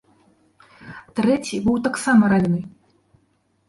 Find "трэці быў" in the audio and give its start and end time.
1.21-1.77